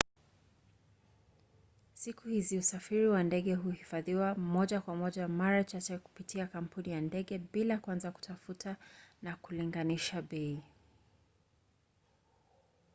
siku 1.93 2.27
hizi 2.27 2.57
usafiri 2.57 3.07
wa 3.07 3.23
ndege 3.23 3.53
huhifadhiwa 3.55 4.35
moja 4.35 4.81
kwa 4.81 4.95
moja 4.95 5.27
mara 5.27 5.63
chache 5.63 5.97
kupitia 5.97 6.47
kampuni 6.47 6.89
ya 6.91 7.01
ndege 7.01 7.37
bila 7.37 7.77
kwanza 7.77 8.11
kutafuta 8.11 8.75
na 9.21 9.35
kulinganisha 9.35 10.21
bei 10.21 10.63